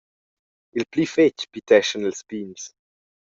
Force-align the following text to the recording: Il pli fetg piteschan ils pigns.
Il 0.77 0.85
pli 0.91 1.05
fetg 1.13 1.37
piteschan 1.51 2.07
ils 2.09 2.21
pigns. 2.29 2.63